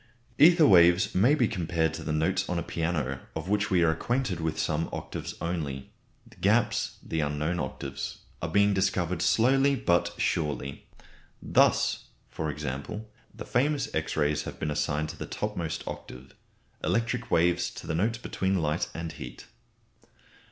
Ether 0.39 0.65
waves 0.65 1.13
may 1.13 1.35
be 1.35 1.47
compared 1.47 1.93
to 1.93 2.03
the 2.03 2.11
notes 2.11 2.49
on 2.49 2.57
a 2.57 2.63
piano, 2.63 3.19
of 3.35 3.47
which 3.47 3.69
we 3.69 3.83
are 3.83 3.91
acquainted 3.91 4.39
with 4.41 4.57
some 4.57 4.89
octaves 4.91 5.35
only. 5.39 5.91
The 6.25 6.37
gaps, 6.37 6.97
the 7.03 7.19
unknown 7.19 7.59
octaves, 7.59 8.17
are 8.41 8.49
being 8.49 8.73
discovered 8.73 9.21
slowly 9.21 9.75
but 9.75 10.15
surely. 10.17 10.87
Thus, 11.39 12.05
for 12.31 12.49
example, 12.49 13.11
the 13.31 13.45
famous 13.45 13.93
X 13.93 14.17
rays 14.17 14.41
have 14.41 14.59
been 14.59 14.71
assigned 14.71 15.09
to 15.09 15.17
the 15.17 15.27
topmost 15.27 15.83
octave; 15.85 16.33
electric 16.83 17.29
waves 17.29 17.69
to 17.69 17.85
the 17.85 17.93
notes 17.93 18.17
between 18.17 18.57
light 18.59 18.89
and 18.95 19.11
heat. 19.11 19.45